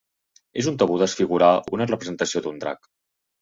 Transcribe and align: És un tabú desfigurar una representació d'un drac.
És 0.61 0.69
un 0.71 0.79
tabú 0.83 0.95
desfigurar 1.01 1.51
una 1.79 1.89
representació 1.93 2.43
d'un 2.47 2.59
drac. 2.65 2.91